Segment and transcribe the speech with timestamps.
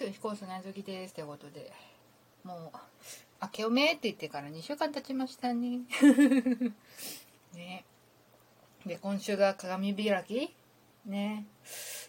[0.00, 1.72] ます飛行機内好きですってことで
[2.42, 2.78] もう
[3.42, 5.80] 明けおめって言ってから2週間経ちましたね。
[7.54, 7.84] ね。
[8.84, 10.54] で今週が鏡開き？
[11.06, 11.46] ね。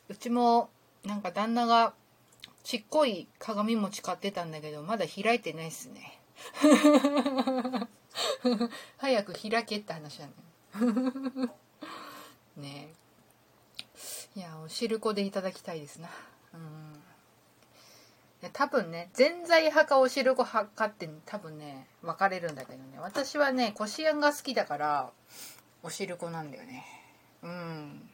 [0.10, 0.70] うちも
[1.04, 1.94] なんか旦那が
[2.64, 6.20] ちっこい鏡餅買ってたんだけどまだ開いてないっすね。
[8.98, 10.34] 早く開けって話だね。
[12.58, 12.94] ね。
[14.36, 16.10] いやお汁粉でいただきたいですな。
[16.54, 16.91] うん。
[18.50, 23.00] 多分ねぜんざい派かお汁粉派かって多分ね分かれるんだけどね。
[23.00, 25.12] 私はねこしあんが好きだから
[25.84, 26.86] お汁粉なんだよね。
[27.44, 28.10] うん。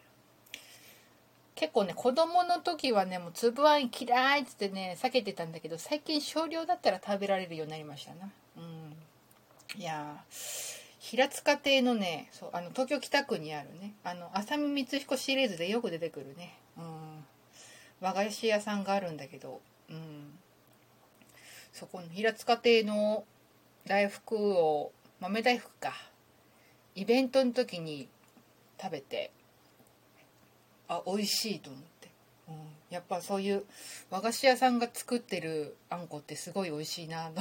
[1.56, 8.30] 結構ね子供の時はねもう粒あん嫌いっつってね避けてたんだけど最近少量だったら食べられるようになりましたな。
[8.58, 8.98] うん。
[9.80, 10.18] いや
[11.00, 16.58] 平塚亭のねそうあの東京北区にあるねあの浅見光彦シリーズでよく出てくるね。
[16.78, 17.26] うん。
[18.02, 20.38] 和菓子屋さんがあるんだけどうん。
[21.74, 23.26] そこの平塚亭の
[23.86, 25.94] 大福を豆大福か。
[26.96, 28.10] イベントの時に
[28.82, 29.32] 食べて
[30.88, 32.10] あ美味しいと思って、
[32.48, 32.56] うん、
[32.90, 33.64] やっぱそういう
[34.10, 37.34] 和菓子屋さんが作ってるあんこってすごい美味しいな っ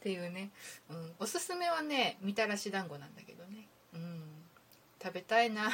[0.00, 0.50] ていうね、
[0.88, 3.66] うん、おすすめはねみたらし団子なんだけどね、
[5.02, 5.70] 食べたいな。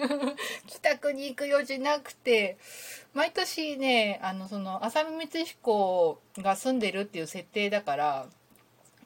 [0.66, 2.58] 北区に行く用事なくて。
[3.14, 8.26] 毎年ねあのその浅見光彦が住んでるっていう設定だから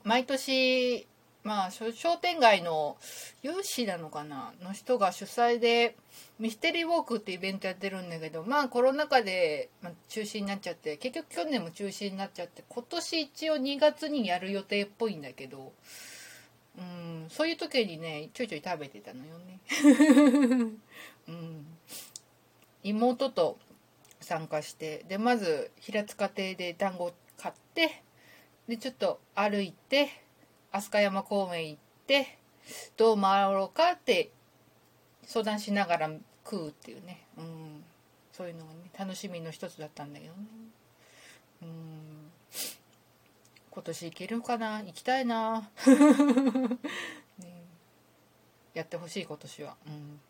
[0.05, 1.07] 毎年
[1.45, 2.97] まあ商店街の
[3.43, 4.53] 有志なのかな？
[4.63, 5.97] の人が主催で
[6.39, 9.71] ミステリーウォークってイベントやってるんだけどまあコロナ禍で
[10.09, 15.73] 中止になっちゃって結局去年も中止になっちゃって今年一応2月にやる予定っぽいんだけど
[16.79, 19.61] うんそういう時にねちょいちょい食べてたのよね、
[21.29, 21.67] うん、
[22.83, 23.59] 妹と
[24.21, 28.03] 参加してでまず平塚亭で団子買って
[28.69, 30.09] でちょっと歩いて
[30.73, 32.39] 飛鳥山公園行って
[32.97, 34.31] どう回ろうかって
[35.25, 36.11] 相談しながら
[36.45, 37.85] 食うっていうね、うん、
[38.33, 40.39] そういうのがね楽しみの一つだったんだけどね。
[41.63, 42.12] うん。
[43.75, 44.83] 今年行けるかな？
[44.83, 45.71] 行きたいな、
[47.39, 47.49] ね、
[48.75, 50.21] やってほしい今年は、うん、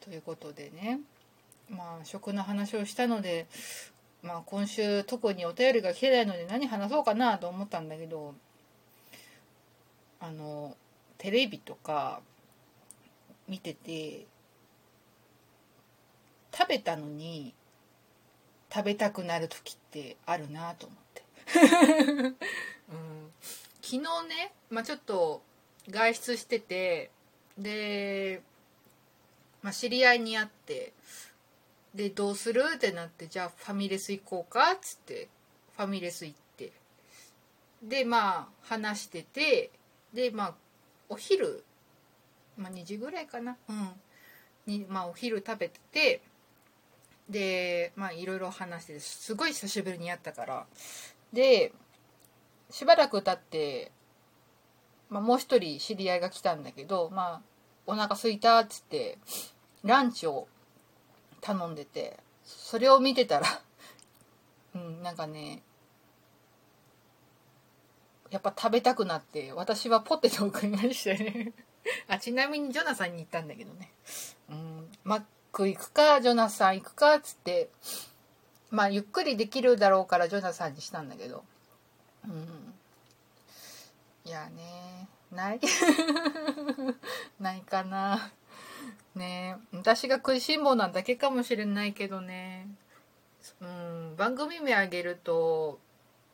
[0.00, 1.00] ということでね。
[1.68, 3.46] まあ食の話をしたので
[4.22, 8.34] まあ今週特にお便りが来てないので何話そうかなと思ったんだけど
[10.18, 10.76] あの
[11.16, 12.20] テレビとか
[13.48, 14.26] 見てて
[16.52, 17.54] 食べたのに
[18.72, 21.29] 食べたくなる時ってあるなと思って。
[22.90, 23.32] うん、
[23.82, 25.42] 昨日ね、まあ、ちょっと
[25.88, 27.10] 外出してて
[27.58, 28.42] で、
[29.62, 30.92] まあ、知り合いに会って
[31.94, 35.28] でどうするってなってじゃあファミレス行こうかっつって
[35.76, 36.72] ファミレス行って。
[37.82, 39.70] でまあ話してて
[40.12, 40.54] でまあ
[41.08, 41.64] お昼、
[42.56, 43.56] まあ、2時ぐらいかな。
[43.68, 44.00] うん。
[44.66, 46.22] に、まあ、お昼食べてて
[47.28, 50.66] でまあいろいろ話しててすごい久しぶりに会ったから
[51.32, 51.72] で
[52.70, 53.92] しばらく経って、
[55.08, 57.40] まあ、もう一人知り合いが来たんだけどまあ
[57.86, 59.18] お腹すいたっつって
[59.82, 60.46] ランチを
[61.40, 63.46] 頼んでてそれを見てたら
[64.74, 65.62] うんなんかね
[68.30, 71.52] やっぱ食べたくなって私はポテトを食いましたね。
[72.06, 73.92] あちなみにジョナサンに行ったんだけどね。
[74.48, 77.70] うんマック行くかジョナサン行くかっつって
[78.70, 81.44] まあゆっくりできるだろうからジョナサンにしたんだけど。
[82.24, 82.74] うん。
[84.24, 85.08] いやね。
[85.32, 85.60] ない。
[87.40, 88.32] ないかな。
[89.14, 89.56] ね。
[89.72, 92.68] 私が食いしん坊なだけかもしれないけどね。
[93.60, 94.14] うん。
[94.16, 95.80] 番組名あげると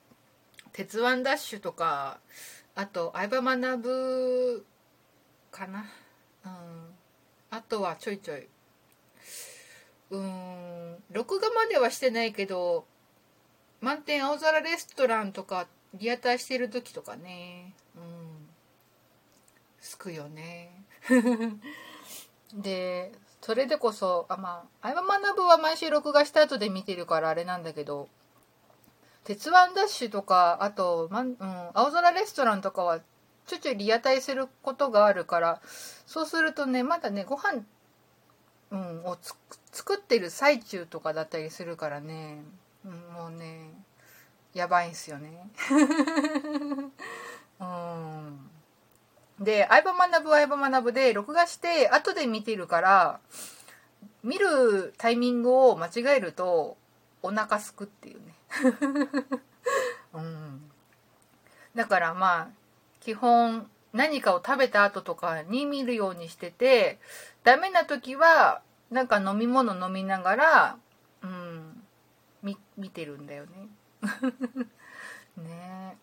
[0.73, 2.19] 「鉄腕ダッシュ」とか
[2.75, 4.67] あと「相葉学」
[5.51, 5.87] かな。
[6.45, 6.95] うん。
[7.51, 8.49] あとはちょいちょい。
[10.11, 12.85] うん録画まではしてないけど
[13.81, 17.73] 満点青空レストランとかリアターしてる時とかね。
[17.97, 18.49] うん。
[19.81, 20.85] すくよね。
[22.53, 28.09] でそれでこそあまあ相葉学は毎週録画した後で見てるからあれなんだけど
[29.25, 31.37] 鉄腕ダッシュとかあと、まうん、
[31.75, 33.01] 青空レストランとかは
[33.47, 35.61] ちょちょいリアタイすることがあるから
[36.07, 37.65] そうするとねまだねご飯、
[38.71, 39.17] うん、を
[39.73, 42.43] 作ってる最中とかだったりするからね、
[42.85, 43.71] うん、もうね
[44.55, 45.49] やばいんすよね。
[47.61, 48.51] うん。
[49.39, 53.21] で相葉学は相葉学で録画して後で見てるから
[54.25, 56.79] 見るタイミングを間違えると
[57.23, 58.35] お腹すくっていうね。
[60.15, 60.71] うん。
[61.75, 62.49] だからまあ
[63.01, 66.99] 基本何かを食べた後とかに見るようにしてて
[67.45, 68.61] ダメな時は
[68.91, 70.77] なんか飲み物飲みながら
[71.23, 71.83] うん
[72.77, 73.69] 見てるんだよね。
[75.37, 75.97] ね。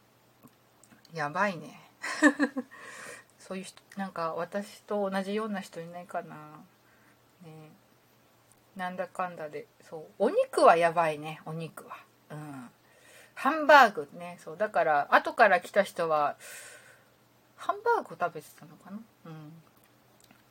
[1.13, 1.79] えやばいね。
[3.39, 6.35] そういう人なんか私と同じような人いないかな。
[7.41, 7.71] ね。
[8.75, 10.05] なんだかんだでそう。
[10.17, 11.97] お肉はやばいねお肉は。
[12.31, 12.69] うん。
[13.35, 14.57] ハンバーグねそう。
[14.57, 16.35] だから後から来た人は
[17.65, 18.99] ハンバーグ食べてたのかな？
[19.25, 19.31] うん。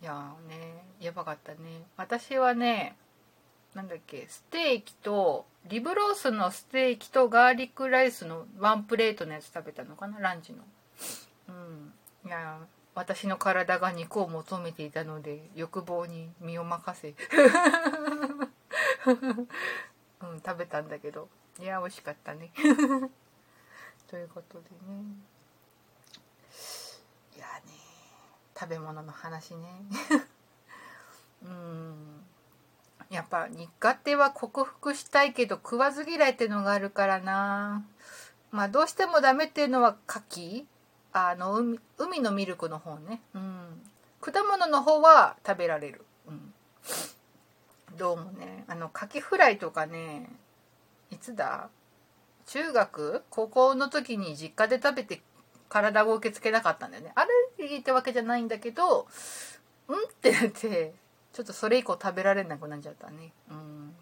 [0.01, 1.59] いやーねやばかったね。
[1.99, 2.97] 私はね
[3.75, 10.19] なんだっけステーキとリブロースのステーキとガーリックライスのワンプレートのやつ食べたのかな？
[10.21, 10.65] ランチの。
[11.49, 11.93] うん。
[12.27, 12.59] いや
[12.95, 17.09] 私の体が肉を求めていたので欲望に身を任せ。
[19.07, 21.29] うん食べたんだけど。
[21.61, 22.51] いや美味しかったね。
[24.09, 25.03] ということでね
[27.37, 27.73] いやね
[28.63, 29.83] 食べ物の話ね。
[31.45, 32.25] うん。
[33.11, 37.83] やっぱ苦手は克服したいけど食わず嫌いってのがあるからな。
[38.53, 40.67] まあどうしてもダメっていうのは牡蠣。
[41.13, 43.83] あの海海のミルクの方ね、うん、
[44.23, 46.55] 果物の方は食べられる、うん、
[47.99, 48.65] どうもね。
[48.67, 50.31] あのカキフライとかね
[51.11, 51.69] いつだ？
[52.47, 53.25] 中学？
[53.29, 55.21] 高校の時に実家で食べて
[55.73, 57.13] 体を受け付けなかったんだよね。
[57.15, 59.07] アレルギーってわけじゃないんだけど
[59.89, 60.93] うんってなって
[61.33, 63.33] ちょっとそれ以降食べられなくなっちゃったね。
[63.51, 63.95] うん。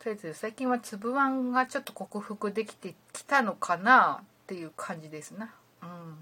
[0.00, 5.54] とりあえず最近は粒あんがちょっと克服できてきたのかなっていう感じですな。
[5.82, 6.16] うん。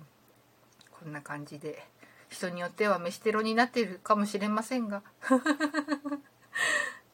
[0.91, 1.83] こんな感じで
[2.29, 5.03] 人によっては飯テロになっているかもしれませんが。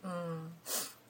[0.02, 0.52] うん。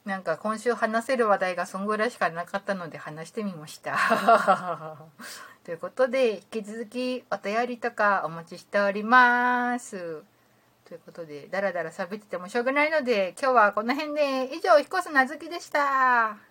[0.05, 3.97] なんか今週話せる話題がそんぐらいしかなかったので話してみました。
[5.69, 10.23] ということで引き続きお便りとかお待ちしております。
[10.83, 14.49] ということでダラダラ喋っててもしょうがないので今日はこの辺で。
[14.55, 16.48] 以上彦須なずきでした。